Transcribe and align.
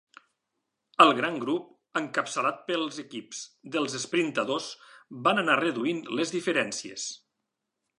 El 1.03 1.11
gran 1.19 1.37
grup, 1.43 1.67
encapçalat 2.01 2.65
pels 2.71 2.99
equips 3.05 3.45
dels 3.77 4.01
esprintadors, 4.03 4.73
va 5.29 5.39
anar 5.47 5.63
reduint 5.65 6.05
les 6.19 6.39
diferències. 6.39 7.11